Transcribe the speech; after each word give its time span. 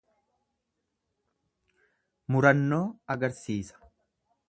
Murannoo 2.35 2.83
agarsiisa. 3.17 3.81